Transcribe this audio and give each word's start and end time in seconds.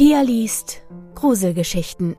Pia 0.00 0.22
liest 0.22 0.80
Gruselgeschichten. 1.14 2.16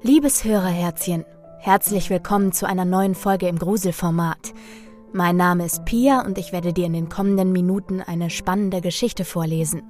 Liebes 0.00 0.44
Hörerherzchen, 0.44 1.24
herzlich 1.58 2.08
willkommen 2.08 2.52
zu 2.52 2.68
einer 2.68 2.84
neuen 2.84 3.16
Folge 3.16 3.48
im 3.48 3.58
Gruselformat. 3.58 4.54
Mein 5.12 5.36
Name 5.36 5.64
ist 5.64 5.84
Pia 5.84 6.24
und 6.24 6.38
ich 6.38 6.52
werde 6.52 6.72
dir 6.72 6.86
in 6.86 6.92
den 6.92 7.08
kommenden 7.08 7.50
Minuten 7.50 8.00
eine 8.00 8.30
spannende 8.30 8.80
Geschichte 8.80 9.24
vorlesen. 9.24 9.82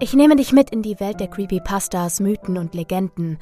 Ich 0.00 0.14
nehme 0.14 0.34
dich 0.34 0.54
mit 0.54 0.70
in 0.70 0.80
die 0.80 0.98
Welt 0.98 1.20
der 1.20 1.28
Creepypastas, 1.28 2.20
Mythen 2.20 2.56
und 2.56 2.74
Legenden, 2.74 3.36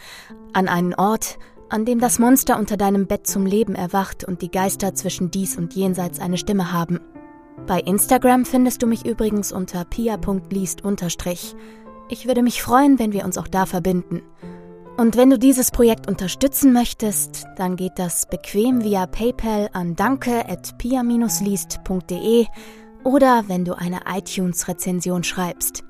an 0.54 0.66
einen 0.66 0.94
Ort, 0.94 1.38
an 1.68 1.84
dem 1.84 2.00
das 2.00 2.18
Monster 2.18 2.58
unter 2.58 2.76
deinem 2.76 3.06
Bett 3.06 3.28
zum 3.28 3.46
Leben 3.46 3.76
erwacht 3.76 4.24
und 4.24 4.42
die 4.42 4.50
Geister 4.50 4.96
zwischen 4.96 5.30
dies 5.30 5.56
und 5.56 5.76
jenseits 5.76 6.18
eine 6.18 6.36
Stimme 6.36 6.72
haben. 6.72 6.98
Bei 7.68 7.78
Instagram 7.80 8.44
findest 8.46 8.82
du 8.82 8.86
mich 8.86 9.04
übrigens 9.04 9.52
unter 9.52 9.84
pia.liest. 9.84 10.82
Ich 12.08 12.26
würde 12.26 12.42
mich 12.42 12.62
freuen, 12.62 12.98
wenn 12.98 13.12
wir 13.12 13.26
uns 13.26 13.36
auch 13.36 13.46
da 13.46 13.66
verbinden. 13.66 14.22
Und 14.96 15.18
wenn 15.18 15.28
du 15.28 15.38
dieses 15.38 15.70
Projekt 15.70 16.08
unterstützen 16.08 16.72
möchtest, 16.72 17.44
dann 17.58 17.76
geht 17.76 17.98
das 17.98 18.26
bequem 18.26 18.82
via 18.82 19.06
PayPal 19.06 19.68
an 19.74 19.96
danke@pia-liest.de 19.96 22.46
oder 23.04 23.44
wenn 23.48 23.66
du 23.66 23.76
eine 23.76 24.00
iTunes-Rezension 24.16 25.22
schreibst. 25.22 25.84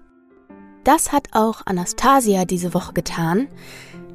Das 0.83 1.13
hat 1.13 1.29
auch 1.31 1.65
Anastasia 1.65 2.45
diese 2.45 2.75
Woche 2.75 2.93
getan, 2.93 3.47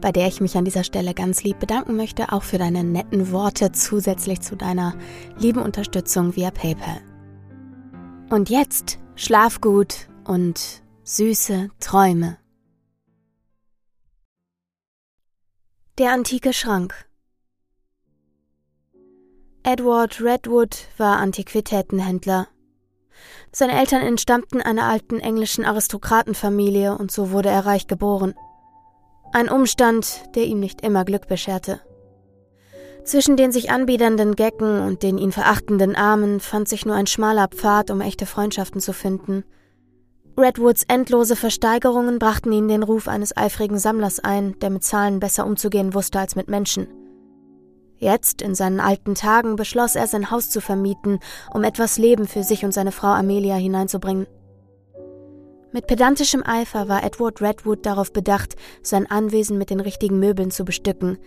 bei 0.02 0.12
der 0.12 0.28
ich 0.28 0.42
mich 0.42 0.58
an 0.58 0.66
dieser 0.66 0.84
Stelle 0.84 1.14
ganz 1.14 1.46
lieb 1.46 1.60
bedanken 1.60 1.96
möchte, 1.96 2.34
auch 2.34 2.44
für 2.44 2.58
deine 2.58 2.84
netten 2.84 3.32
Worte 3.32 3.72
zusätzlich 3.72 4.42
zu 4.42 4.58
deiner 4.58 4.96
lieben 5.40 5.62
Unterstützung 5.62 6.36
via 6.36 6.52
PayPal. 6.52 7.00
Und 8.30 8.50
jetzt 8.50 9.00
schlaf 9.16 9.62
gut 9.62 10.08
und 10.26 10.82
süße 11.04 11.70
Träume. 11.80 12.38
Der 16.00 16.12
antike 16.12 16.54
Schrank 16.54 16.94
Edward 19.62 20.20
Redwood 20.20 20.88
war 20.98 21.18
Antiquitätenhändler. 21.18 22.48
Seine 23.52 23.80
Eltern 23.80 24.02
entstammten 24.02 24.62
einer 24.62 24.86
alten 24.86 25.20
englischen 25.20 25.64
Aristokratenfamilie 25.64 26.98
und 26.98 27.12
so 27.12 27.32
wurde 27.32 27.50
er 27.50 27.66
reich 27.66 27.88
geboren. 27.88 28.34
Ein 29.32 29.50
Umstand, 29.50 30.36
der 30.36 30.46
ihm 30.46 30.60
nicht 30.60 30.82
immer 30.82 31.06
Glück 31.06 31.28
bescherte. 31.28 31.82
Zwischen 33.04 33.36
den 33.38 33.52
sich 33.52 33.70
anbiedernden 33.70 34.36
Gecken 34.36 34.80
und 34.80 35.04
den 35.04 35.18
ihn 35.18 35.32
verachtenden 35.32 35.96
Armen 35.96 36.40
fand 36.40 36.70
sich 36.70 36.86
nur 36.86 36.96
ein 36.96 37.08
schmaler 37.08 37.48
Pfad, 37.50 37.92
um 37.92 38.02
echte 38.02 38.26
Freundschaften 38.26 38.82
zu 38.82 38.94
finden– 38.94 39.44
Redwoods 40.36 40.84
endlose 40.88 41.36
Versteigerungen 41.36 42.18
brachten 42.18 42.52
ihn 42.52 42.68
den 42.68 42.82
Ruf 42.82 43.08
eines 43.08 43.38
eifrigen 43.38 43.78
Sammlers 43.78 44.20
ein, 44.20 44.58
der 44.62 44.72
mit 44.72 44.84
Zahlen 44.84 45.20
besser 45.20 45.46
umzugehen 45.46 45.94
wusste 45.94 46.20
als 46.20 46.36
mit 46.36 46.48
Menschen. 46.48 46.88
Jetzt, 47.98 48.42
in 48.42 48.56
seinen 48.56 48.80
alten 48.80 49.14
Tagen, 49.14 49.56
beschloss 49.56 49.96
er, 49.96 50.08
sein 50.08 50.32
Haus 50.32 50.50
zu 50.50 50.60
vermieten, 50.60 51.20
um 51.54 51.64
etwas 51.64 52.00
Leben 52.00 52.28
für 52.28 52.42
sich 52.44 52.66
und 52.66 52.74
seine 52.74 52.92
Frau 52.92 53.10
Amelia 53.10 53.56
hineinzubringen. 53.56 54.26
Mit 55.72 55.86
pedantischem 55.86 56.44
Eifer 56.44 56.90
war 56.90 57.04
Edward 57.04 57.40
Redwood 57.42 57.86
darauf 57.86 58.12
bedacht, 58.12 58.56
sein 58.82 59.10
Anwesen 59.10 59.60
mit 59.60 59.70
den 59.70 59.80
richtigen 59.80 60.20
Möbeln 60.20 60.50
zu 60.50 60.66
bestücken. 60.66 61.20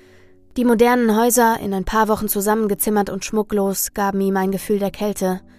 Die 0.56 0.64
modernen 0.64 1.16
Häuser, 1.16 1.58
in 1.60 1.74
ein 1.74 1.84
paar 1.84 2.08
Wochen 2.08 2.28
zusammengezimmert 2.28 3.10
und 3.10 3.24
schmucklos, 3.24 3.92
gaben 3.94 4.20
ihm 4.20 4.36
ein 4.36 4.50
Gefühl 4.50 4.78
der 4.78 4.90
Kälte– 4.90 5.40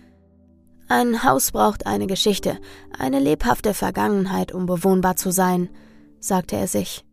ein 0.89 1.21
Haus 1.23 1.51
braucht 1.51 1.85
eine 1.85 2.07
Geschichte, 2.07 2.59
eine 2.97 3.19
lebhafte 3.19 3.73
Vergangenheit, 3.73 4.53
um 4.53 4.65
bewohnbar 4.65 5.17
zu 5.17 5.31
sein, 5.31 5.69
sagte 6.21 6.55
er 6.55 6.67
sich. 6.67 7.03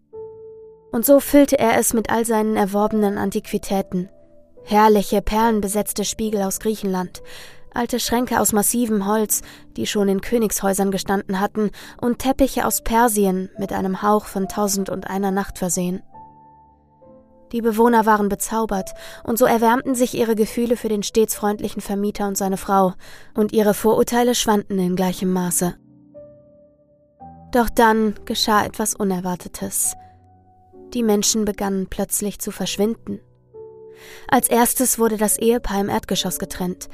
Und 0.92 1.05
so 1.05 1.18
füllte 1.18 1.58
er 1.58 1.77
es 1.77 1.92
mit 1.92 2.08
all 2.08 2.24
seinen 2.24 2.56
erworbenen 2.56 3.18
Antiquitäten. 3.18 4.11
Herrliche, 4.62 5.22
perlenbesetzte 5.22 6.05
Spiegel 6.05 6.42
aus 6.42 6.61
Griechenland, 6.61 7.24
alte 7.74 7.98
Schränke 7.98 8.40
aus 8.40 8.52
massivem 8.52 9.08
Holz, 9.08 9.42
die 9.77 9.89
schon 9.89 10.08
in 10.08 10.20
Königshäusern 10.20 10.92
gestanden 10.92 11.40
hatten, 11.40 11.72
und 12.01 12.20
Teppiche 12.20 12.66
aus 12.66 12.80
Persien 12.80 13.51
mit 13.58 13.72
einem 13.72 14.02
Hauch 14.02 14.27
von 14.27 14.46
Tausend 14.46 14.89
und 14.89 15.11
einer 15.11 15.33
Nacht 15.33 15.58
versehen. 15.58 16.01
Die 17.52 17.62
Bewohner 17.62 18.06
waren 18.06 18.28
bezaubert, 18.28 18.90
und 19.22 19.38
so 19.38 19.44
erwärmten 19.44 19.94
sich 19.94 20.14
ihre 20.14 20.34
Gefühle 20.34 20.77
für 20.77 20.88
den 20.88 21.02
stets 21.02 21.34
freundlichen 21.34 21.80
Vermieter 21.80 22.27
und 22.27 22.36
seine 22.36 22.56
Frau, 22.56 22.94
und 23.34 23.52
ihre 23.52 23.74
Vorurteile 23.74 24.34
schwanden 24.34 24.78
in 24.78 24.96
gleichem 24.96 25.32
Maße. 25.32 25.74
Doch 27.52 27.68
dann 27.68 28.14
geschah 28.24 28.64
etwas 28.64 28.94
Unerwartetes. 28.94 29.94
Die 30.92 31.02
Menschen 31.02 31.44
begannen 31.44 31.86
plötzlich 31.88 32.40
zu 32.40 32.50
verschwinden. 32.50 33.20
Als 34.28 34.48
erstes 34.48 34.98
wurde 34.98 35.16
das 35.16 35.38
Ehepaar 35.38 35.80
im 35.80 35.88
Erdgeschoss 35.88 36.38
getrennt. 36.38 36.88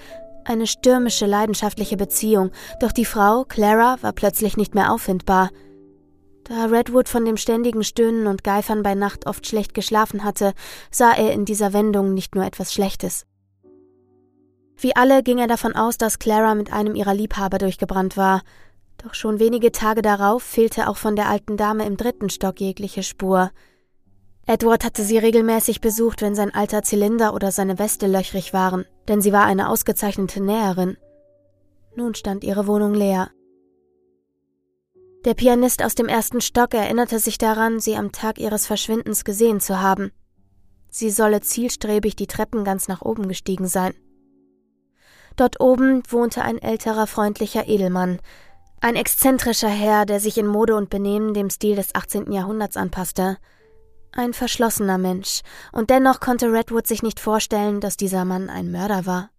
Eine 0.44 0.66
stürmische, 0.66 1.26
leidenschaftliche 1.26 1.96
Beziehung, 1.96 2.50
doch 2.80 2.92
die 2.92 3.04
Frau, 3.04 3.44
Clara, 3.44 3.96
war 4.02 4.12
plötzlich 4.12 4.56
nicht 4.56 4.74
mehr 4.74 4.92
auffindbar– 4.92 5.50
da 6.50 6.64
Redwood 6.64 7.08
von 7.08 7.24
dem 7.24 7.36
ständigen 7.36 7.84
Stöhnen 7.84 8.26
und 8.26 8.42
Geifern 8.42 8.82
bei 8.82 8.96
Nacht 8.96 9.26
oft 9.26 9.46
schlecht 9.46 9.72
geschlafen 9.72 10.24
hatte, 10.24 10.52
sah 10.90 11.12
er 11.12 11.32
in 11.32 11.44
dieser 11.44 11.72
Wendung 11.72 12.12
nicht 12.12 12.34
nur 12.34 12.44
etwas 12.44 12.72
Schlechtes. 12.72 13.24
Wie 14.76 14.96
alle 14.96 15.22
ging 15.22 15.38
er 15.38 15.46
davon 15.46 15.76
aus, 15.76 15.96
dass 15.96 16.18
Clara 16.18 16.56
mit 16.56 16.72
einem 16.72 16.96
ihrer 16.96 17.14
Liebhaber 17.14 17.58
durchgebrannt 17.58 18.16
war, 18.16 18.42
doch 18.98 19.14
schon 19.14 19.38
wenige 19.38 19.70
Tage 19.70 20.02
darauf 20.02 20.42
fehlte 20.42 20.88
auch 20.88 20.96
von 20.96 21.14
der 21.14 21.28
alten 21.28 21.56
Dame 21.56 21.86
im 21.86 21.96
dritten 21.96 22.30
Stock 22.30 22.60
jegliche 22.60 23.04
Spur. 23.04 23.52
Edward 24.44 24.84
hatte 24.84 25.04
sie 25.04 25.18
regelmäßig 25.18 25.80
besucht, 25.80 26.20
wenn 26.20 26.34
sein 26.34 26.52
alter 26.52 26.82
Zylinder 26.82 27.32
oder 27.32 27.52
seine 27.52 27.78
Weste 27.78 28.08
löchrig 28.08 28.52
waren, 28.52 28.86
denn 29.06 29.20
sie 29.20 29.32
war 29.32 29.44
eine 29.44 29.68
ausgezeichnete 29.68 30.42
Näherin. 30.42 30.96
Nun 31.94 32.16
stand 32.16 32.42
ihre 32.42 32.66
Wohnung 32.66 32.92
leer. 32.92 33.30
Der 35.26 35.34
Pianist 35.34 35.82
aus 35.82 35.94
dem 35.94 36.08
ersten 36.08 36.40
Stock 36.40 36.72
erinnerte 36.72 37.18
sich 37.18 37.36
daran, 37.36 37.78
sie 37.78 37.94
am 37.94 38.10
Tag 38.10 38.38
ihres 38.38 38.66
Verschwindens 38.66 39.24
gesehen 39.24 39.60
zu 39.60 39.80
haben. 39.80 40.12
Sie 40.88 41.10
solle 41.10 41.42
zielstrebig 41.42 42.16
die 42.16 42.26
Treppen 42.26 42.64
ganz 42.64 42.88
nach 42.88 43.02
oben 43.02 43.28
gestiegen 43.28 43.68
sein. 43.68 43.92
Dort 45.36 45.60
oben 45.60 46.02
wohnte 46.08 46.42
ein 46.42 46.58
älterer, 46.58 47.06
freundlicher 47.06 47.68
Edelmann, 47.68 48.18
ein 48.80 48.96
exzentrischer 48.96 49.68
Herr, 49.68 50.06
der 50.06 50.20
sich 50.20 50.38
in 50.38 50.46
Mode 50.46 50.74
und 50.74 50.88
Benehmen 50.88 51.34
dem 51.34 51.50
Stil 51.50 51.76
des 51.76 51.94
18. 51.94 52.32
Jahrhunderts 52.32 52.78
anpasste. 52.78 53.36
Ein 54.12 54.32
verschlossener 54.32 54.96
Mensch, 54.96 55.42
und 55.70 55.90
dennoch 55.90 56.20
konnte 56.20 56.50
Redwood 56.50 56.86
sich 56.86 57.02
nicht 57.02 57.20
vorstellen, 57.20 57.80
dass 57.80 57.98
dieser 57.98 58.24
Mann 58.24 58.48
ein 58.48 58.72
Mörder 58.72 59.04
war. 59.04 59.30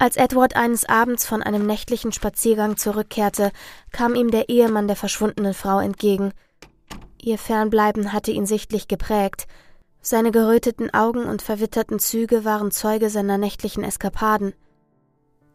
Als 0.00 0.16
Edward 0.16 0.54
eines 0.54 0.88
Abends 0.88 1.26
von 1.26 1.42
einem 1.42 1.66
nächtlichen 1.66 2.12
Spaziergang 2.12 2.76
zurückkehrte, 2.76 3.50
kam 3.90 4.14
ihm 4.14 4.30
der 4.30 4.48
Ehemann 4.48 4.86
der 4.86 4.94
verschwundenen 4.94 5.54
Frau 5.54 5.80
entgegen. 5.80 6.32
Ihr 7.20 7.36
Fernbleiben 7.36 8.12
hatte 8.12 8.30
ihn 8.30 8.46
sichtlich 8.46 8.86
geprägt. 8.86 9.48
Seine 10.00 10.30
geröteten 10.30 10.94
Augen 10.94 11.24
und 11.24 11.42
verwitterten 11.42 11.98
Züge 11.98 12.44
waren 12.44 12.70
Zeuge 12.70 13.10
seiner 13.10 13.38
nächtlichen 13.38 13.82
Eskapaden. 13.82 14.54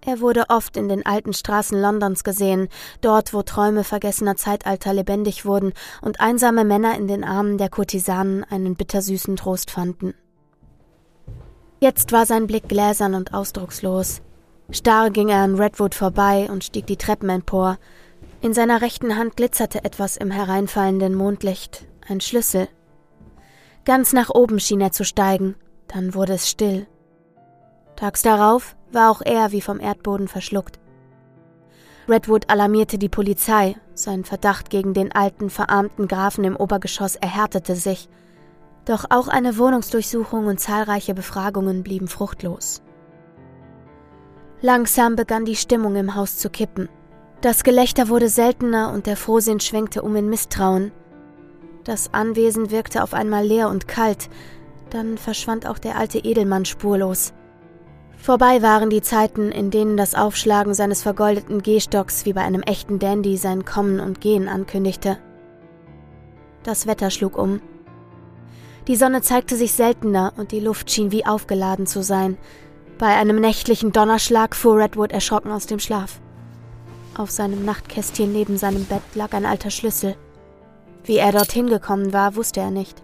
Er 0.01 0.19
wurde 0.19 0.49
oft 0.49 0.75
in 0.75 0.89
den 0.89 1.05
alten 1.05 1.31
Straßen 1.31 1.79
Londons 1.79 2.25
gesehen, 2.25 2.67
dort, 2.99 3.33
wo 3.33 3.43
Träume 3.43 3.85
vergessener 3.85 4.35
Zeitalter 4.35 4.93
lebendig 4.93 5.45
wurden 5.45 5.71
und 6.01 6.19
einsame 6.19 6.65
Männer 6.65 6.97
in 6.97 7.07
den 7.07 7.23
Armen 7.23 7.57
der 7.57 7.69
Kurtisanen 7.69 8.43
einen 8.43 8.75
bittersüßen 8.75 9.37
Trost 9.37 9.71
fanden. 9.71 10.13
Jetzt 11.79 12.11
war 12.11 12.25
sein 12.25 12.47
Blick 12.47 12.67
gläsern 12.67 13.15
und 13.15 13.33
ausdruckslos. 13.33 14.21
Starr 14.69 15.09
ging 15.09 15.29
er 15.29 15.43
an 15.43 15.55
Redwood 15.55 15.95
vorbei 15.95 16.49
und 16.51 16.63
stieg 16.63 16.87
die 16.87 16.97
Treppen 16.97 17.29
empor. 17.29 17.77
In 18.41 18.53
seiner 18.53 18.81
rechten 18.81 19.17
Hand 19.17 19.35
glitzerte 19.35 19.83
etwas 19.83 20.17
im 20.17 20.31
hereinfallenden 20.31 21.15
Mondlicht, 21.15 21.85
ein 22.07 22.21
Schlüssel. 22.21 22.67
Ganz 23.85 24.13
nach 24.13 24.29
oben 24.29 24.59
schien 24.59 24.81
er 24.81 24.91
zu 24.91 25.03
steigen, 25.03 25.55
dann 25.87 26.13
wurde 26.13 26.33
es 26.33 26.49
still. 26.49 26.87
Tags 27.95 28.21
darauf 28.21 28.75
war 28.91 29.11
auch 29.11 29.21
er 29.21 29.51
wie 29.51 29.61
vom 29.61 29.79
Erdboden 29.79 30.27
verschluckt. 30.27 30.79
Redwood 32.07 32.49
alarmierte 32.49 32.97
die 32.97 33.09
Polizei, 33.09 33.75
sein 33.93 34.25
Verdacht 34.25 34.69
gegen 34.69 34.93
den 34.93 35.13
alten, 35.13 35.49
verarmten 35.49 36.07
Grafen 36.07 36.43
im 36.43 36.57
Obergeschoss 36.57 37.15
erhärtete 37.15 37.75
sich, 37.75 38.09
doch 38.85 39.05
auch 39.09 39.29
eine 39.29 39.57
Wohnungsdurchsuchung 39.57 40.47
und 40.47 40.59
zahlreiche 40.59 41.13
Befragungen 41.13 41.83
blieben 41.83 42.09
fruchtlos. 42.09 42.81
Langsam 44.65 45.17
begann 45.17 45.43
die 45.43 45.57
Stimmung 45.57 45.97
im 45.97 46.15
Haus 46.15 46.37
zu 46.37 46.49
kippen. 46.49 46.87
Das 47.41 47.65
Gelächter 47.65 48.07
wurde 48.07 48.29
seltener 48.29 48.93
und 48.93 49.07
der 49.07 49.17
Frohsinn 49.17 49.59
schwenkte 49.59 50.01
um 50.01 50.15
in 50.15 50.29
Misstrauen. 50.29 50.93
Das 51.83 52.13
Anwesen 52.13 52.71
wirkte 52.71 53.03
auf 53.03 53.13
einmal 53.13 53.45
leer 53.45 53.67
und 53.67 53.89
kalt, 53.89 54.29
dann 54.89 55.17
verschwand 55.17 55.67
auch 55.67 55.79
der 55.79 55.97
alte 55.97 56.19
Edelmann 56.19 56.63
spurlos. 56.63 57.33
Vorbei 58.15 58.61
waren 58.61 58.89
die 58.89 59.01
Zeiten, 59.01 59.51
in 59.51 59.69
denen 59.69 59.97
das 59.97 60.15
Aufschlagen 60.15 60.73
seines 60.73 61.01
vergoldeten 61.01 61.61
Gehstocks 61.61 62.25
wie 62.25 62.31
bei 62.31 62.43
einem 62.43 62.61
echten 62.61 62.99
Dandy 62.99 63.35
sein 63.35 63.65
Kommen 63.65 63.99
und 63.99 64.21
Gehen 64.21 64.47
ankündigte. 64.47 65.17
Das 66.63 66.87
Wetter 66.87 67.09
schlug 67.09 67.37
um. 67.37 67.59
Die 68.87 68.95
Sonne 68.95 69.21
zeigte 69.23 69.57
sich 69.57 69.73
seltener 69.73 70.31
und 70.37 70.53
die 70.53 70.61
Luft 70.61 70.89
schien 70.89 71.11
wie 71.11 71.25
aufgeladen 71.25 71.85
zu 71.85 72.01
sein. 72.01 72.37
Bei 72.97 73.15
einem 73.15 73.37
nächtlichen 73.39 73.91
Donnerschlag 73.91 74.55
fuhr 74.55 74.77
Redwood 74.77 75.11
erschrocken 75.11 75.51
aus 75.51 75.65
dem 75.65 75.79
Schlaf. 75.79 76.19
Auf 77.17 77.31
seinem 77.31 77.65
Nachtkästchen 77.65 78.31
neben 78.31 78.57
seinem 78.57 78.85
Bett 78.85 79.01
lag 79.15 79.33
ein 79.33 79.45
alter 79.45 79.69
Schlüssel. 79.69 80.15
Wie 81.03 81.17
er 81.17 81.31
dorthin 81.31 81.67
gekommen 81.67 82.13
war, 82.13 82.35
wusste 82.35 82.61
er 82.61 82.71
nicht. 82.71 83.03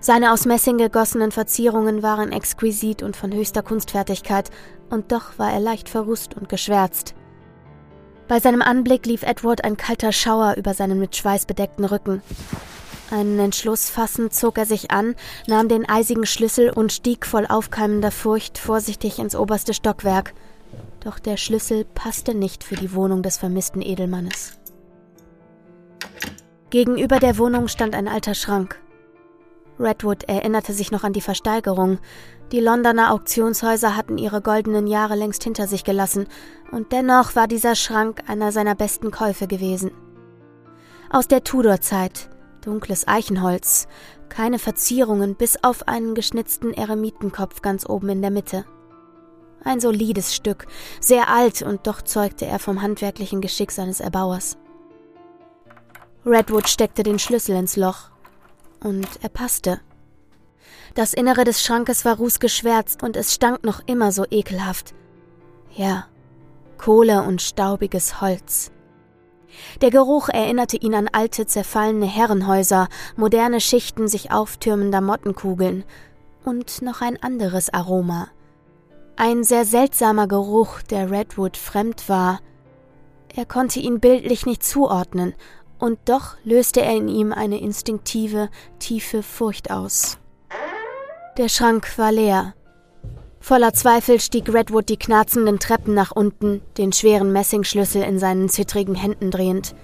Seine 0.00 0.32
aus 0.32 0.46
Messing 0.46 0.78
gegossenen 0.78 1.30
Verzierungen 1.30 2.02
waren 2.02 2.32
exquisit 2.32 3.02
und 3.02 3.16
von 3.16 3.32
höchster 3.32 3.62
Kunstfertigkeit, 3.62 4.50
und 4.90 5.12
doch 5.12 5.38
war 5.38 5.52
er 5.52 5.60
leicht 5.60 5.88
verrußt 5.88 6.34
und 6.36 6.48
geschwärzt. 6.48 7.14
Bei 8.26 8.40
seinem 8.40 8.62
Anblick 8.62 9.06
lief 9.06 9.22
Edward 9.22 9.62
ein 9.64 9.76
kalter 9.76 10.10
Schauer 10.10 10.54
über 10.56 10.74
seinen 10.74 10.98
mit 10.98 11.14
Schweiß 11.14 11.46
bedeckten 11.46 11.84
Rücken. 11.84 12.22
Einen 13.12 13.38
Entschluss 13.38 13.90
fassend 13.90 14.32
zog 14.32 14.56
er 14.56 14.64
sich 14.64 14.90
an, 14.90 15.14
nahm 15.46 15.68
den 15.68 15.86
eisigen 15.86 16.24
Schlüssel 16.24 16.70
und 16.70 16.94
stieg 16.94 17.26
voll 17.26 17.44
aufkeimender 17.46 18.10
Furcht 18.10 18.56
vorsichtig 18.56 19.18
ins 19.18 19.36
oberste 19.36 19.74
Stockwerk. 19.74 20.32
Doch 21.04 21.18
der 21.18 21.36
Schlüssel 21.36 21.84
passte 21.84 22.34
nicht 22.34 22.64
für 22.64 22.74
die 22.74 22.94
Wohnung 22.94 23.22
des 23.22 23.36
vermissten 23.36 23.82
Edelmannes. 23.82 24.58
Gegenüber 26.70 27.18
der 27.18 27.36
Wohnung 27.36 27.68
stand 27.68 27.94
ein 27.94 28.08
alter 28.08 28.34
Schrank. 28.34 28.80
Redwood 29.78 30.22
erinnerte 30.24 30.72
sich 30.72 30.90
noch 30.90 31.04
an 31.04 31.12
die 31.12 31.20
Versteigerung. 31.20 31.98
Die 32.50 32.60
Londoner 32.60 33.12
Auktionshäuser 33.12 33.94
hatten 33.94 34.16
ihre 34.16 34.40
goldenen 34.40 34.86
Jahre 34.86 35.16
längst 35.16 35.44
hinter 35.44 35.66
sich 35.66 35.84
gelassen, 35.84 36.28
und 36.70 36.92
dennoch 36.92 37.36
war 37.36 37.46
dieser 37.46 37.74
Schrank 37.74 38.22
einer 38.26 38.52
seiner 38.52 38.74
besten 38.74 39.10
Käufe 39.10 39.46
gewesen. 39.46 39.90
Aus 41.10 41.28
der 41.28 41.44
Tudorzeit, 41.44 42.30
dunkles 42.62 43.06
Eichenholz, 43.06 43.86
keine 44.28 44.58
Verzierungen 44.58 45.34
bis 45.34 45.62
auf 45.62 45.88
einen 45.88 46.14
geschnitzten 46.14 46.72
Eremitenkopf 46.72 47.60
ganz 47.60 47.88
oben 47.88 48.08
in 48.08 48.22
der 48.22 48.30
Mitte. 48.30 48.64
Ein 49.64 49.80
solides 49.80 50.34
Stück, 50.34 50.66
sehr 51.00 51.28
alt 51.28 51.62
und 51.62 51.86
doch 51.86 52.02
zeugte 52.02 52.46
er 52.46 52.58
vom 52.58 52.82
handwerklichen 52.82 53.40
Geschick 53.40 53.70
seines 53.70 54.00
Erbauers. 54.00 54.56
Redwood 56.24 56.68
steckte 56.68 57.02
den 57.02 57.18
Schlüssel 57.18 57.56
ins 57.56 57.76
Loch 57.76 58.10
und 58.80 59.06
er 59.22 59.28
passte. 59.28 59.80
Das 60.94 61.14
Innere 61.14 61.44
des 61.44 61.62
Schrankes 61.62 62.04
war 62.04 62.16
rußgeschwärzt 62.16 63.02
und 63.02 63.16
es 63.16 63.34
stank 63.34 63.64
noch 63.64 63.80
immer 63.86 64.12
so 64.12 64.24
ekelhaft. 64.30 64.94
Ja, 65.74 66.06
Kohle 66.78 67.22
und 67.22 67.40
staubiges 67.40 68.20
Holz. 68.20 68.72
Der 69.80 69.90
Geruch 69.90 70.28
erinnerte 70.28 70.76
ihn 70.76 70.94
an 70.94 71.08
alte, 71.12 71.46
zerfallene 71.46 72.06
Herrenhäuser, 72.06 72.88
moderne 73.16 73.60
Schichten 73.60 74.08
sich 74.08 74.32
auftürmender 74.32 75.00
Mottenkugeln 75.00 75.84
und 76.44 76.82
noch 76.82 77.00
ein 77.00 77.22
anderes 77.22 77.72
Aroma. 77.72 78.28
Ein 79.16 79.44
sehr 79.44 79.64
seltsamer 79.64 80.26
Geruch, 80.26 80.82
der 80.82 81.10
Redwood 81.10 81.56
fremd 81.56 82.08
war. 82.08 82.40
Er 83.34 83.46
konnte 83.46 83.80
ihn 83.80 84.00
bildlich 84.00 84.46
nicht 84.46 84.62
zuordnen 84.62 85.34
und 85.78 85.98
doch 86.06 86.36
löste 86.44 86.80
er 86.80 86.96
in 86.96 87.08
ihm 87.08 87.32
eine 87.32 87.60
instinktive, 87.60 88.50
tiefe 88.78 89.22
Furcht 89.22 89.70
aus. 89.70 90.18
Der 91.38 91.48
Schrank 91.48 91.98
war 91.98 92.12
leer. 92.12 92.54
Voller 93.42 93.74
Zweifel 93.74 94.20
stieg 94.20 94.54
Redwood 94.54 94.88
die 94.88 94.96
knarzenden 94.96 95.58
Treppen 95.58 95.94
nach 95.94 96.12
unten, 96.12 96.62
den 96.78 96.92
schweren 96.92 97.32
Messingschlüssel 97.32 98.00
in 98.00 98.20
seinen 98.20 98.48
zittrigen 98.48 98.94
Händen 98.94 99.32
drehend. 99.32 99.74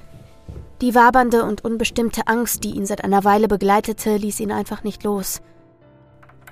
Die 0.80 0.94
wabernde 0.94 1.42
und 1.42 1.64
unbestimmte 1.64 2.28
Angst, 2.28 2.62
die 2.62 2.70
ihn 2.70 2.86
seit 2.86 3.02
einer 3.02 3.24
Weile 3.24 3.48
begleitete, 3.48 4.16
ließ 4.16 4.38
ihn 4.38 4.52
einfach 4.52 4.84
nicht 4.84 5.02
los. 5.02 5.42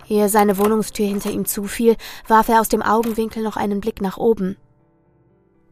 Ehe 0.08 0.28
seine 0.28 0.58
Wohnungstür 0.58 1.06
hinter 1.06 1.30
ihm 1.30 1.44
zufiel, 1.44 1.94
warf 2.26 2.48
er 2.48 2.60
aus 2.60 2.68
dem 2.68 2.82
Augenwinkel 2.82 3.44
noch 3.44 3.56
einen 3.56 3.80
Blick 3.80 4.00
nach 4.00 4.16
oben. 4.16 4.56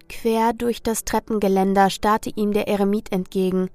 Quer 0.08 0.52
durch 0.52 0.84
das 0.84 1.04
Treppengeländer 1.04 1.90
starrte 1.90 2.30
ihm 2.30 2.52
der 2.52 2.68
Eremit 2.68 3.10
entgegen. 3.10 3.70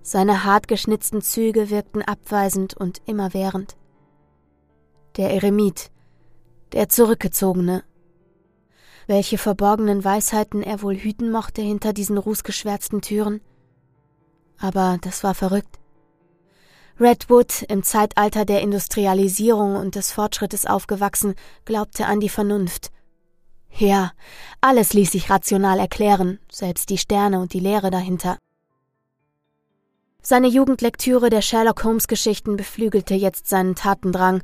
Seine 0.00 0.44
hart 0.44 0.66
geschnitzten 0.66 1.20
Züge 1.20 1.68
wirkten 1.68 2.00
abweisend 2.00 2.74
und 2.74 3.02
immerwährend. 3.04 3.76
Der 5.18 5.34
Eremit, 5.34 5.90
der 6.72 6.88
Zurückgezogene. 6.88 7.84
Welche 9.06 9.38
verborgenen 9.38 10.04
Weisheiten 10.04 10.62
er 10.62 10.82
wohl 10.82 10.96
hüten 10.96 11.30
mochte 11.30 11.62
hinter 11.62 11.92
diesen 11.92 12.18
rußgeschwärzten 12.18 13.02
Türen? 13.02 13.40
Aber 14.58 14.98
das 15.02 15.22
war 15.22 15.34
verrückt. 15.34 15.78
Redwood, 16.98 17.62
im 17.68 17.82
Zeitalter 17.82 18.44
der 18.44 18.62
Industrialisierung 18.62 19.76
und 19.76 19.94
des 19.94 20.12
Fortschrittes 20.12 20.66
aufgewachsen, 20.66 21.34
glaubte 21.64 22.06
an 22.06 22.20
die 22.20 22.30
Vernunft 22.30 22.90
ja, 23.78 24.12
alles 24.60 24.94
ließ 24.94 25.12
sich 25.12 25.28
rational 25.28 25.78
erklären, 25.78 26.38
selbst 26.50 26.88
die 26.88 26.98
Sterne 26.98 27.40
und 27.40 27.52
die 27.52 27.60
Lehre 27.60 27.90
dahinter. 27.90 28.38
Seine 30.22 30.48
Jugendlektüre 30.48 31.30
der 31.30 31.42
Sherlock 31.42 31.84
Holmes 31.84 32.08
Geschichten 32.08 32.56
beflügelte 32.56 33.14
jetzt 33.14 33.48
seinen 33.48 33.74
Tatendrang. 33.74 34.42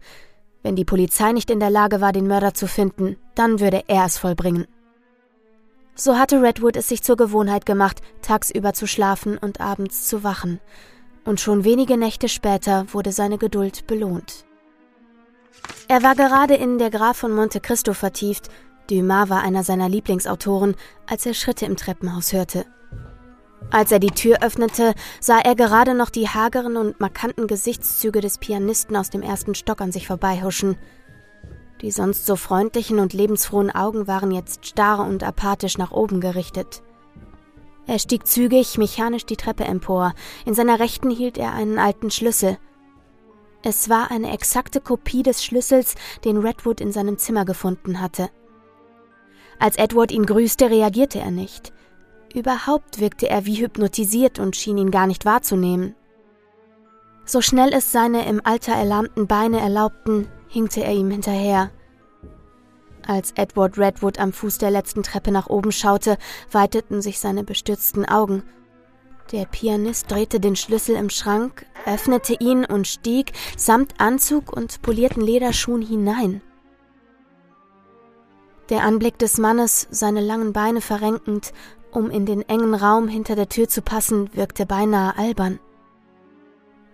Wenn 0.62 0.76
die 0.76 0.84
Polizei 0.84 1.32
nicht 1.32 1.50
in 1.50 1.60
der 1.60 1.70
Lage 1.70 2.00
war, 2.00 2.12
den 2.12 2.26
Mörder 2.26 2.54
zu 2.54 2.68
finden, 2.68 3.16
dann 3.34 3.60
würde 3.60 3.84
er 3.88 4.04
es 4.04 4.18
vollbringen. 4.18 4.66
So 5.94 6.16
hatte 6.16 6.40
Redwood 6.40 6.76
es 6.76 6.88
sich 6.88 7.02
zur 7.02 7.16
Gewohnheit 7.16 7.66
gemacht, 7.66 8.00
tagsüber 8.22 8.72
zu 8.72 8.86
schlafen 8.86 9.36
und 9.36 9.60
abends 9.60 10.06
zu 10.06 10.24
wachen. 10.24 10.60
Und 11.24 11.40
schon 11.40 11.64
wenige 11.64 11.96
Nächte 11.96 12.28
später 12.28 12.86
wurde 12.92 13.12
seine 13.12 13.38
Geduld 13.38 13.86
belohnt. 13.86 14.44
Er 15.88 16.02
war 16.02 16.14
gerade 16.14 16.54
in 16.54 16.78
Der 16.78 16.90
Graf 16.90 17.18
von 17.18 17.32
Monte 17.32 17.60
Cristo 17.60 17.92
vertieft, 17.92 18.48
Dumas 18.90 19.28
war 19.28 19.42
einer 19.42 19.62
seiner 19.62 19.88
Lieblingsautoren, 19.88 20.74
als 21.06 21.24
er 21.24 21.34
Schritte 21.34 21.66
im 21.66 21.76
Treppenhaus 21.76 22.32
hörte. 22.32 22.66
Als 23.70 23.90
er 23.92 23.98
die 23.98 24.10
Tür 24.10 24.42
öffnete, 24.42 24.94
sah 25.20 25.38
er 25.38 25.54
gerade 25.54 25.94
noch 25.94 26.10
die 26.10 26.28
hageren 26.28 26.76
und 26.76 27.00
markanten 27.00 27.46
Gesichtszüge 27.46 28.20
des 28.20 28.38
Pianisten 28.38 28.96
aus 28.96 29.10
dem 29.10 29.22
ersten 29.22 29.54
Stock 29.54 29.80
an 29.80 29.92
sich 29.92 30.06
vorbeihuschen. 30.06 30.76
Die 31.80 31.90
sonst 31.90 32.26
so 32.26 32.36
freundlichen 32.36 32.98
und 32.98 33.12
lebensfrohen 33.12 33.70
Augen 33.70 34.06
waren 34.06 34.30
jetzt 34.30 34.66
starr 34.66 35.06
und 35.06 35.24
apathisch 35.24 35.78
nach 35.78 35.90
oben 35.90 36.20
gerichtet. 36.20 36.82
Er 37.86 37.98
stieg 37.98 38.26
zügig, 38.26 38.78
mechanisch 38.78 39.26
die 39.26 39.36
Treppe 39.36 39.64
empor. 39.64 40.14
In 40.46 40.54
seiner 40.54 40.78
Rechten 40.78 41.10
hielt 41.10 41.36
er 41.36 41.52
einen 41.52 41.78
alten 41.78 42.10
Schlüssel. 42.10 42.58
Es 43.64 43.88
war 43.88 44.10
eine 44.10 44.32
exakte 44.32 44.80
Kopie 44.80 45.22
des 45.22 45.44
Schlüssels, 45.44 45.94
den 46.24 46.38
Redwood 46.38 46.80
in 46.80 46.92
seinem 46.92 47.18
Zimmer 47.18 47.44
gefunden 47.44 48.00
hatte. 48.00 48.30
Als 49.58 49.76
Edward 49.76 50.12
ihn 50.12 50.26
grüßte, 50.26 50.70
reagierte 50.70 51.18
er 51.20 51.30
nicht. 51.30 51.72
Überhaupt 52.34 52.98
wirkte 53.00 53.28
er 53.28 53.44
wie 53.44 53.60
hypnotisiert 53.60 54.38
und 54.38 54.56
schien 54.56 54.78
ihn 54.78 54.90
gar 54.90 55.06
nicht 55.06 55.24
wahrzunehmen. 55.24 55.94
So 57.24 57.40
schnell 57.40 57.72
es 57.72 57.92
seine 57.92 58.26
im 58.26 58.40
Alter 58.44 58.72
erlahmten 58.72 59.26
Beine 59.26 59.60
erlaubten, 59.60 60.28
hinkte 60.48 60.82
er 60.82 60.92
ihm 60.92 61.10
hinterher. 61.10 61.70
Als 63.06 63.32
Edward 63.32 63.78
Redwood 63.78 64.18
am 64.18 64.32
Fuß 64.32 64.58
der 64.58 64.70
letzten 64.70 65.02
Treppe 65.02 65.30
nach 65.32 65.48
oben 65.48 65.72
schaute, 65.72 66.18
weiteten 66.50 67.02
sich 67.02 67.18
seine 67.18 67.44
bestürzten 67.44 68.08
Augen. 68.08 68.42
Der 69.32 69.44
Pianist 69.44 70.10
drehte 70.10 70.40
den 70.40 70.56
Schlüssel 70.56 70.96
im 70.96 71.10
Schrank, 71.10 71.66
öffnete 71.86 72.34
ihn 72.38 72.64
und 72.64 72.86
stieg 72.86 73.32
samt 73.56 74.00
Anzug 74.00 74.52
und 74.52 74.82
polierten 74.82 75.22
Lederschuhen 75.22 75.82
hinein. 75.82 76.42
Der 78.68 78.84
Anblick 78.84 79.18
des 79.18 79.38
Mannes, 79.38 79.88
seine 79.90 80.20
langen 80.20 80.52
Beine 80.52 80.80
verrenkend, 80.80 81.52
um 81.92 82.10
in 82.10 82.26
den 82.26 82.42
engen 82.48 82.74
Raum 82.74 83.06
hinter 83.06 83.36
der 83.36 83.48
Tür 83.48 83.68
zu 83.68 83.82
passen, 83.82 84.30
wirkte 84.34 84.66
beinahe 84.66 85.16
albern. 85.16 85.60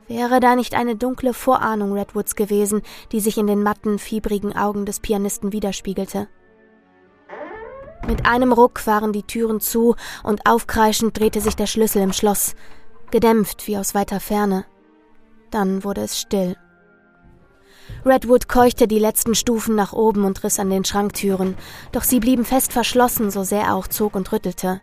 Wäre 0.08 0.40
da 0.40 0.56
nicht 0.56 0.74
eine 0.74 0.96
dunkle 0.96 1.34
Vorahnung 1.34 1.92
Redwoods 1.92 2.34
gewesen, 2.34 2.82
die 3.12 3.20
sich 3.20 3.36
in 3.38 3.46
den 3.46 3.62
matten, 3.62 3.98
fiebrigen 3.98 4.56
Augen 4.56 4.86
des 4.86 5.00
Pianisten 5.00 5.52
widerspiegelte? 5.52 6.28
Mit 8.06 8.26
einem 8.26 8.52
Ruck 8.52 8.86
waren 8.86 9.12
die 9.12 9.22
Türen 9.22 9.60
zu 9.60 9.94
und 10.22 10.46
aufkreischend 10.46 11.18
drehte 11.18 11.40
sich 11.42 11.56
der 11.56 11.66
Schlüssel 11.66 12.02
im 12.02 12.12
Schloss, 12.12 12.54
gedämpft 13.10 13.66
wie 13.66 13.76
aus 13.76 13.94
weiter 13.94 14.18
Ferne. 14.18 14.64
Dann 15.50 15.84
wurde 15.84 16.02
es 16.02 16.18
still. 16.18 16.56
Redwood 18.04 18.48
keuchte 18.48 18.88
die 18.88 18.98
letzten 18.98 19.34
Stufen 19.34 19.74
nach 19.74 19.92
oben 19.92 20.24
und 20.24 20.42
riss 20.44 20.58
an 20.58 20.70
den 20.70 20.84
Schranktüren, 20.84 21.56
doch 21.92 22.02
sie 22.02 22.20
blieben 22.20 22.44
fest 22.44 22.72
verschlossen, 22.72 23.30
so 23.30 23.42
sehr 23.42 23.62
er 23.62 23.74
auch 23.74 23.88
zog 23.88 24.14
und 24.14 24.30
rüttelte. 24.32 24.80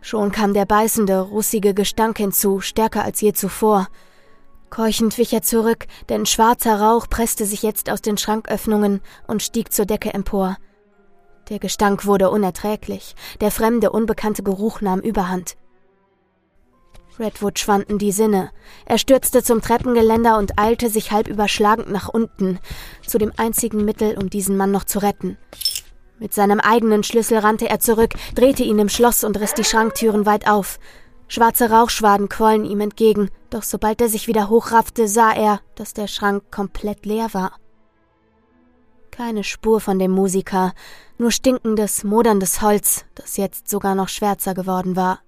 Schon 0.00 0.32
kam 0.32 0.52
der 0.52 0.66
beißende, 0.66 1.20
russige 1.20 1.72
Gestank 1.74 2.18
hinzu, 2.18 2.60
stärker 2.60 3.04
als 3.04 3.20
je 3.20 3.32
zuvor. 3.32 3.88
Keuchend 4.70 5.16
wich 5.18 5.32
er 5.32 5.42
zurück, 5.42 5.86
denn 6.08 6.26
schwarzer 6.26 6.80
Rauch 6.80 7.08
presste 7.08 7.46
sich 7.46 7.62
jetzt 7.62 7.90
aus 7.90 8.02
den 8.02 8.18
Schranköffnungen 8.18 9.00
und 9.26 9.42
stieg 9.42 9.72
zur 9.72 9.86
Decke 9.86 10.12
empor. 10.12 10.56
Der 11.48 11.58
Gestank 11.58 12.06
wurde 12.06 12.30
unerträglich, 12.30 13.14
der 13.40 13.50
fremde, 13.50 13.90
unbekannte 13.90 14.42
Geruch 14.42 14.80
nahm 14.80 15.00
überhand. 15.00 15.56
Redwood 17.18 17.58
schwanden 17.58 17.98
die 17.98 18.12
Sinne. 18.12 18.50
Er 18.86 18.98
stürzte 18.98 19.42
zum 19.42 19.60
Treppengeländer 19.60 20.36
und 20.38 20.58
eilte 20.58 20.88
sich 20.88 21.12
halb 21.12 21.28
überschlagend 21.28 21.90
nach 21.90 22.08
unten, 22.08 22.58
zu 23.06 23.18
dem 23.18 23.32
einzigen 23.36 23.84
Mittel, 23.84 24.16
um 24.18 24.30
diesen 24.30 24.56
Mann 24.56 24.70
noch 24.70 24.84
zu 24.84 25.00
retten. 25.00 25.38
Mit 26.18 26.32
seinem 26.32 26.60
eigenen 26.60 27.02
Schlüssel 27.02 27.38
rannte 27.38 27.68
er 27.68 27.80
zurück, 27.80 28.14
drehte 28.34 28.62
ihn 28.62 28.78
im 28.78 28.88
Schloss 28.88 29.24
und 29.24 29.38
riss 29.38 29.54
die 29.54 29.64
Schranktüren 29.64 30.26
weit 30.26 30.48
auf. 30.48 30.78
Schwarze 31.26 31.70
Rauchschwaden 31.70 32.28
quollen 32.28 32.64
ihm 32.64 32.80
entgegen, 32.80 33.30
doch 33.50 33.62
sobald 33.62 34.00
er 34.00 34.08
sich 34.08 34.28
wieder 34.28 34.48
hochraffte, 34.48 35.08
sah 35.08 35.32
er, 35.32 35.60
dass 35.74 35.94
der 35.94 36.06
Schrank 36.06 36.50
komplett 36.50 37.06
leer 37.06 37.28
war. 37.32 37.52
Keine 39.10 39.44
Spur 39.44 39.80
von 39.80 39.98
dem 39.98 40.10
Musiker, 40.10 40.72
nur 41.18 41.30
stinkendes, 41.30 42.04
moderndes 42.04 42.62
Holz, 42.62 43.04
das 43.14 43.36
jetzt 43.36 43.68
sogar 43.68 43.94
noch 43.94 44.08
schwärzer 44.08 44.54
geworden 44.54 44.96
war. 44.96 45.23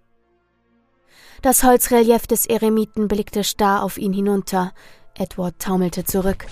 Das 1.42 1.62
Holzrelief 1.62 2.26
des 2.26 2.46
Eremiten 2.46 3.08
blickte 3.08 3.44
starr 3.44 3.82
auf 3.82 3.98
ihn 3.98 4.12
hinunter. 4.12 4.72
Edward 5.14 5.58
taumelte 5.58 6.04
zurück. 6.04 6.46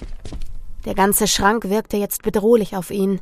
Der 0.84 0.94
ganze 0.94 1.26
Schrank 1.26 1.68
wirkte 1.68 1.96
jetzt 1.96 2.22
bedrohlich 2.22 2.76
auf 2.76 2.90
ihn. 2.90 3.20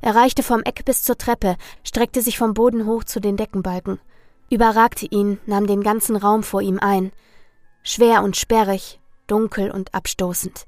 Er 0.00 0.14
reichte 0.14 0.42
vom 0.42 0.62
Eck 0.62 0.84
bis 0.84 1.02
zur 1.02 1.18
Treppe, 1.18 1.56
streckte 1.84 2.22
sich 2.22 2.38
vom 2.38 2.54
Boden 2.54 2.86
hoch 2.86 3.04
zu 3.04 3.20
den 3.20 3.36
Deckenbalken 3.36 4.00
überragte 4.50 5.06
ihn, 5.06 5.38
nahm 5.46 5.66
den 5.66 5.82
ganzen 5.82 6.16
Raum 6.16 6.42
vor 6.42 6.60
ihm 6.60 6.78
ein, 6.80 7.12
schwer 7.82 8.22
und 8.22 8.36
sperrig, 8.36 9.00
dunkel 9.26 9.70
und 9.70 9.94
abstoßend. 9.94 10.66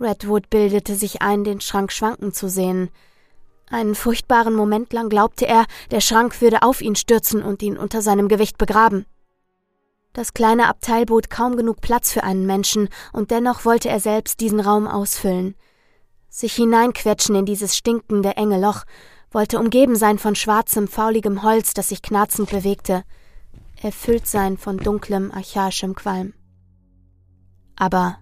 Redwood 0.00 0.50
bildete 0.50 0.94
sich 0.94 1.22
ein, 1.22 1.44
den 1.44 1.60
Schrank 1.60 1.92
schwanken 1.92 2.32
zu 2.32 2.48
sehen. 2.48 2.90
Einen 3.68 3.94
furchtbaren 3.94 4.54
Moment 4.54 4.92
lang 4.92 5.08
glaubte 5.08 5.46
er, 5.46 5.66
der 5.90 6.00
Schrank 6.00 6.40
würde 6.40 6.62
auf 6.62 6.80
ihn 6.80 6.94
stürzen 6.94 7.42
und 7.42 7.62
ihn 7.62 7.76
unter 7.76 8.00
seinem 8.00 8.28
Gewicht 8.28 8.58
begraben. 8.58 9.06
Das 10.12 10.32
kleine 10.32 10.68
Abteil 10.68 11.04
bot 11.04 11.28
kaum 11.28 11.56
genug 11.56 11.80
Platz 11.80 12.12
für 12.12 12.22
einen 12.22 12.46
Menschen, 12.46 12.88
und 13.12 13.30
dennoch 13.30 13.64
wollte 13.64 13.88
er 13.88 14.00
selbst 14.00 14.40
diesen 14.40 14.60
Raum 14.60 14.86
ausfüllen. 14.86 15.56
Sich 16.30 16.54
hineinquetschen 16.54 17.34
in 17.34 17.44
dieses 17.44 17.76
stinkende 17.76 18.36
enge 18.36 18.58
Loch 18.60 18.84
wollte 19.30 19.58
umgeben 19.58 19.96
sein 19.96 20.18
von 20.18 20.34
schwarzem, 20.34 20.88
fauligem 20.88 21.42
Holz, 21.42 21.74
das 21.74 21.88
sich 21.88 22.00
knarzend 22.00 22.50
bewegte, 22.50 23.04
erfüllt 23.82 24.26
sein 24.26 24.56
von 24.56 24.78
dunklem, 24.78 25.30
archaischem 25.32 25.94
Qualm. 25.94 26.32
Aber 27.76 28.18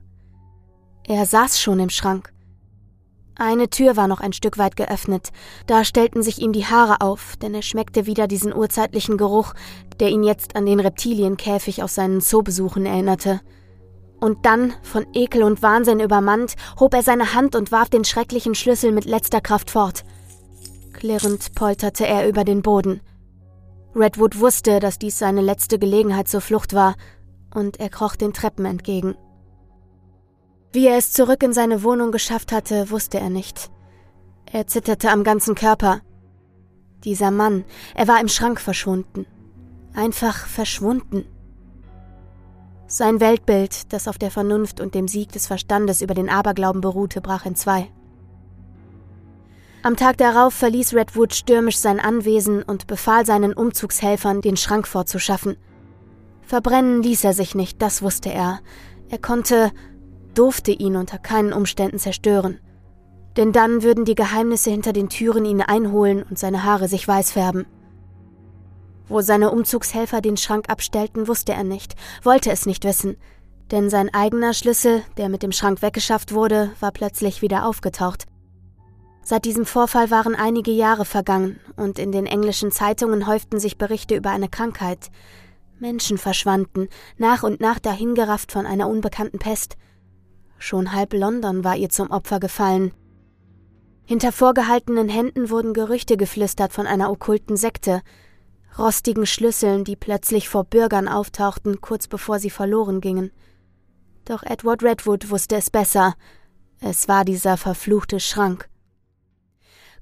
er 1.07 1.27
saß 1.27 1.61
schon 1.61 1.79
im 1.79 1.91
Schrank. 1.91 2.34
Eine 3.37 3.69
Tür 3.69 3.97
war 3.97 4.07
noch 4.07 4.21
ein 4.21 4.33
Stück 4.33 4.59
weit 4.59 4.77
geöffnet, 4.77 5.31
da 5.67 5.85
stellten 5.85 6.23
sich 6.23 6.41
ihm 6.41 6.53
die 6.53 6.67
Haare 6.67 7.01
auf, 7.01 7.37
denn 7.37 7.53
er 7.53 7.63
schmeckte 7.63 8.07
wieder 8.07 8.29
diesen 8.29 8.55
urzeitlichen 8.55 9.17
Geruch, 9.17 9.55
der 9.99 10.11
ihn 10.11 10.23
jetzt 10.23 10.55
an 10.55 10.67
den 10.67 10.79
Reptilienkäfig 10.79 11.83
aus 11.83 11.97
seinen 11.97 12.21
Zoobesuchen 12.21 12.87
erinnerte. 12.87 13.41
Und 14.21 14.47
dann, 14.47 14.73
von 14.83 15.07
Ekel 15.13 15.43
und 15.43 15.63
Wahnsinn 15.63 15.99
übermannt, 15.99 16.55
hob 16.79 16.95
er 16.95 17.03
seine 17.03 17.35
Hand 17.35 17.57
und 17.57 17.73
warf 17.73 17.91
den 17.91 18.05
schrecklichen 18.05 18.55
Schlüssel 18.55 18.93
mit 18.93 19.05
letzter 19.05 19.41
Kraft 19.41 19.71
fort. 19.71 20.05
Klirrend 20.93 21.55
polterte 21.57 22.07
er 22.07 22.29
über 22.29 22.45
den 22.45 22.63
Boden. 22.63 23.01
Redwood 23.97 24.39
wusste, 24.39 24.79
dass 24.79 24.99
dies 24.99 25.19
seine 25.19 25.41
letzte 25.41 25.81
Gelegenheit 25.81 26.29
zur 26.29 26.41
Flucht 26.41 26.73
war, 26.73 26.95
und 27.53 27.81
er 27.81 27.89
kroch 27.89 28.17
den 28.17 28.33
Treppen 28.33 28.65
entgegen. 28.65 29.17
Wie 30.75 30.89
er 30.89 30.99
es 30.99 31.13
zurück 31.13 31.45
in 31.45 31.53
seine 31.53 31.85
Wohnung 31.85 32.11
geschafft 32.11 32.51
hatte, 32.51 32.91
wusste 32.91 33.21
er 33.21 33.31
nicht. 33.31 33.71
Er 34.51 34.67
zitterte 34.67 35.09
am 35.09 35.23
ganzen 35.23 35.55
Körper. 35.55 36.01
Dieser 37.05 37.31
Mann, 37.31 37.65
er 37.95 38.09
war 38.09 38.21
im 38.21 38.27
Schrank 38.27 38.61
verschwunden. 38.61 39.25
Einfach 39.95 40.49
verschwunden. 40.49 41.27
Sein 42.89 43.21
Weltbild, 43.21 43.93
das 43.93 44.09
auf 44.09 44.19
der 44.19 44.33
Vernunft 44.33 44.81
und 44.81 44.97
dem 44.97 45.07
Sieg 45.07 45.31
des 45.31 45.47
Verstandes 45.47 46.03
über 46.03 46.15
den 46.15 46.29
Aberglauben 46.29 46.81
beruhte, 46.81 47.21
brach 47.21 47.47
in 47.47 47.55
zwei. 47.55 47.89
Am 49.85 49.95
Tag 49.95 50.17
darauf 50.17 50.55
verließ 50.55 50.95
Redwood 50.95 51.35
stürmisch 51.35 51.79
sein 51.79 52.01
Anwesen 52.01 52.65
und 52.65 52.89
befahl 52.89 53.25
seinen 53.25 53.53
Umzugshelfern, 53.53 54.41
den 54.41 54.57
Schrank 54.57 54.89
vorzuschaffen. 54.89 55.57
Verbrennen 56.43 57.01
ließ 57.01 57.23
er 57.23 57.33
sich 57.33 57.55
nicht, 57.55 57.81
das 57.81 58.03
wusste 58.03 58.33
er. 58.33 58.59
Er 59.09 59.19
konnte, 59.19 59.71
durfte 60.35 60.73
ihn 60.73 60.97
unter 60.97 61.19
keinen 61.19 61.53
Umständen 61.53 61.99
zerstören. 61.99 62.59
Denn 63.37 63.53
dann 63.53 63.83
würden 63.83 64.05
die 64.05 64.15
Geheimnisse 64.15 64.71
hinter 64.71 64.93
den 64.93 65.09
Türen 65.09 65.45
ihn 65.45 65.61
einholen 65.61 66.23
und 66.23 66.39
seine 66.39 66.65
Haare 66.65 66.89
sich 66.89 67.07
weiß 67.07 67.33
färben. 67.33 67.67
Wo 69.09 69.21
seine 69.21 69.51
Umzugshelfer 69.51 70.21
den 70.21 70.37
Schrank 70.37 70.71
abstellten, 70.71 71.29
wusste 71.29 71.53
er 71.53 71.65
nicht, 71.65 71.95
wollte 72.23 72.51
es 72.51 72.65
nicht 72.65 72.85
wissen, 72.85 73.17
denn 73.71 73.91
sein 73.91 74.13
eigener 74.13 74.55
Schlüssel, 74.55 75.03
der 75.17 75.29
mit 75.29 75.43
dem 75.43 75.53
Schrank 75.53 75.83
weggeschafft 75.83 76.33
wurde, 76.33 76.71
war 76.81 76.93
plötzlich 76.93 77.43
wieder 77.43 77.67
aufgetaucht. 77.67 78.27
Seit 79.23 79.47
diesem 79.47 79.65
Vorfall 79.65 80.11
waren 80.11 80.35
einige 80.35 80.71
Jahre 80.71 81.07
vergangen 81.07 81.59
und 81.77 81.99
in 81.99 82.13
den 82.13 82.27
englischen 82.27 82.71
Zeitungen 82.71 83.27
häuften 83.27 83.59
sich 83.59 83.79
Berichte 83.79 84.15
über 84.15 84.31
eine 84.31 84.49
Krankheit. 84.49 85.11
Menschen 85.79 86.19
verschwanden, 86.19 86.89
nach 87.17 87.43
und 87.43 87.61
nach 87.61 87.79
dahingerafft 87.79 88.53
von 88.53 88.67
einer 88.67 88.89
unbekannten 88.89 89.39
Pest. 89.39 89.77
Schon 90.59 90.93
halb 90.93 91.13
London 91.13 91.65
war 91.65 91.77
ihr 91.77 91.91
zum 91.91 92.11
Opfer 92.11 92.41
gefallen. 92.41 92.93
Hinter 94.07 94.33
vorgehaltenen 94.33 95.09
Händen 95.09 95.51
wurden 95.51 95.73
Gerüchte 95.73 96.17
geflüstert 96.17 96.73
von 96.73 96.87
einer 96.87 97.11
okkulten 97.11 97.57
Sekte, 97.57 98.03
rostigen 98.79 99.27
Schlüsseln, 99.27 99.85
die 99.85 99.97
plötzlich 99.97 100.49
vor 100.49 100.65
Bürgern 100.65 101.09
auftauchten, 101.09 101.81
kurz 101.81 102.07
bevor 102.07 102.39
sie 102.39 102.51
verloren 102.51 103.01
gingen. 103.01 103.31
Doch 104.25 104.43
Edward 104.43 104.83
Redwood 104.83 105.31
wusste 105.31 105.57
es 105.57 105.71
besser. 105.71 106.15
Es 106.81 107.09
war 107.09 107.25
dieser 107.25 107.57
verfluchte 107.57 108.21
Schrank. 108.21 108.69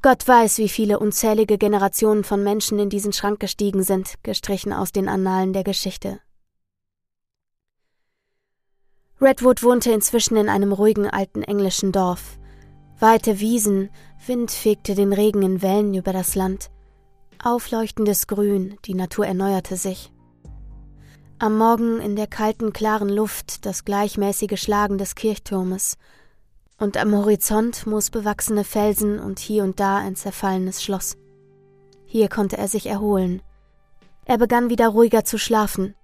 Gott 0.00 0.26
weiß, 0.26 0.58
wie 0.58 0.68
viele 0.68 0.98
unzählige 0.98 1.58
Generationen 1.58 2.24
von 2.24 2.42
Menschen 2.42 2.80
in 2.80 2.90
diesen 2.90 3.12
Schrank 3.12 3.38
gestiegen 3.38 3.84
sind, 3.84 4.14
gestrichen 4.24 4.72
aus 4.72 4.90
den 4.90 5.08
Annalen 5.08 5.52
der 5.52 5.62
Geschichte. 5.62 6.18
Redwood 9.22 9.62
wohnte 9.62 9.92
inzwischen 9.92 10.36
in 10.36 10.48
einem 10.48 10.72
ruhigen 10.72 11.08
alten 11.08 11.44
englischen 11.44 11.92
Dorf. 11.92 12.38
Weite 12.98 13.38
Wiesen, 13.38 13.90
Wind 14.26 14.50
fegte 14.50 14.96
den 14.96 15.12
Regen 15.12 15.42
in 15.42 15.62
Wellen 15.62 15.94
über 15.94 16.12
das 16.12 16.34
Land. 16.34 16.70
Aufleuchtendes 17.42 18.26
Grün, 18.26 18.76
die 18.84 18.94
Natur 18.94 19.26
erneuerte 19.26 19.76
sich. 19.76 20.12
Am 21.38 21.56
Morgen 21.56 22.00
in 22.00 22.16
der 22.16 22.26
kalten, 22.26 22.72
klaren 22.72 23.08
Luft 23.08 23.64
das 23.64 23.84
gleichmäßige 23.84 24.60
Schlagen 24.60 24.98
des 24.98 25.14
Kirchturmes, 25.14 25.96
und 26.78 26.96
am 26.96 27.14
Horizont 27.14 27.86
moosbewachsene 27.86 28.64
Felsen 28.64 29.20
und 29.20 29.38
hier 29.38 29.62
und 29.62 29.78
da 29.78 29.98
ein 29.98 30.16
zerfallenes 30.16 30.82
Schloss. 30.82 31.16
Hier 32.06 32.28
konnte 32.28 32.58
er 32.58 32.66
sich 32.66 32.86
erholen. 32.86 33.40
Er 34.24 34.36
begann 34.38 34.68
wieder 34.68 34.88
ruhiger 34.88 35.24
zu 35.24 35.38
schlafen. 35.38 35.94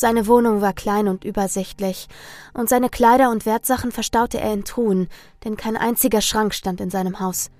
Seine 0.00 0.26
Wohnung 0.26 0.62
war 0.62 0.72
klein 0.72 1.08
und 1.08 1.26
übersichtlich, 1.26 2.08
und 2.54 2.70
seine 2.70 2.88
Kleider 2.88 3.30
und 3.30 3.44
Wertsachen 3.44 3.92
verstaute 3.92 4.40
er 4.40 4.50
in 4.50 4.64
Truhen, 4.64 5.10
denn 5.44 5.58
kein 5.58 5.76
einziger 5.76 6.22
Schrank 6.22 6.54
stand 6.54 6.80
in 6.80 6.88
seinem 6.88 7.20
Haus. 7.20 7.50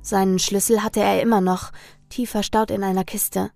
Seinen 0.00 0.38
Schlüssel 0.38 0.82
hatte 0.82 1.00
er 1.00 1.20
immer 1.20 1.42
noch, 1.42 1.70
tief 2.08 2.30
verstaut 2.30 2.70
in 2.70 2.82
einer 2.82 3.04
Kiste. 3.04 3.50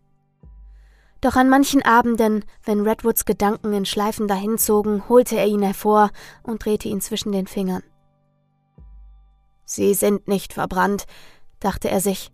Doch 1.23 1.35
an 1.35 1.49
manchen 1.49 1.81
Abenden, 1.81 2.45
wenn 2.63 2.87
Redwoods 2.87 3.25
Gedanken 3.25 3.73
in 3.73 3.87
Schleifen 3.87 4.29
dahinzogen, 4.29 5.09
holte 5.09 5.39
er 5.39 5.47
ihn 5.47 5.63
hervor 5.63 6.11
und 6.43 6.67
drehte 6.67 6.89
ihn 6.89 7.01
zwischen 7.01 7.33
den 7.33 7.47
Fingern. 7.47 7.83
Sie 9.65 9.95
sind 9.95 10.29
nicht 10.29 10.53
verbrannt, 10.53 11.07
dachte 11.59 11.89
er 11.89 12.03
sich. 12.03 12.33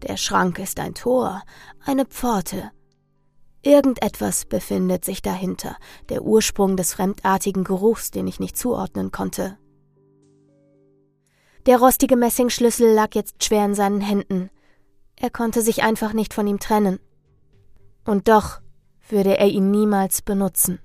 Der 0.00 0.16
Schrank 0.16 0.58
ist 0.58 0.80
ein 0.80 0.94
Tor, 0.94 1.42
eine 1.84 2.06
Pforte. 2.06 2.72
Irgendetwas 3.62 4.44
befindet 4.44 5.04
sich 5.04 5.22
dahinter, 5.22 5.76
der 6.08 6.22
Ursprung 6.22 6.76
des 6.76 6.94
fremdartigen 6.94 7.62
Geruchs, 7.62 8.10
den 8.10 8.26
ich 8.26 8.40
nicht 8.40 8.56
zuordnen 8.56 9.12
konnte. 9.12 9.56
Der 11.66 11.78
rostige 11.78 12.16
Messingschlüssel 12.16 12.92
lag 12.92 13.14
jetzt 13.14 13.44
schwer 13.44 13.64
in 13.64 13.74
seinen 13.74 14.00
Händen. 14.00 14.50
Er 15.14 15.30
konnte 15.30 15.62
sich 15.62 15.84
einfach 15.84 16.12
nicht 16.12 16.34
von 16.34 16.46
ihm 16.48 16.58
trennen 16.58 16.98
und 18.04 18.26
doch 18.26 18.60
würde 19.08 19.38
er 19.38 19.46
ihn 19.46 19.70
niemals 19.70 20.22
benutzen. 20.22 20.80